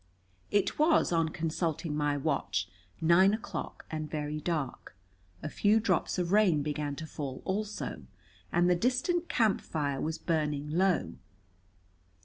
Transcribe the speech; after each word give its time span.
It 0.49 0.79
was, 0.79 1.11
on 1.11 1.29
consulting 1.29 1.95
my 1.95 2.17
watch, 2.17 2.67
nine 2.99 3.35
o'clock 3.35 3.85
and 3.91 4.09
very 4.09 4.39
dark. 4.41 4.95
A 5.43 5.47
few 5.47 5.79
drops 5.79 6.17
of 6.17 6.31
rain 6.31 6.63
began 6.63 6.95
to 6.95 7.05
fall 7.05 7.43
also, 7.45 8.07
and 8.51 8.67
the 8.67 8.75
distant 8.75 9.29
camp 9.29 9.61
fire 9.61 10.01
was 10.01 10.17
burning 10.17 10.71
low. 10.71 11.13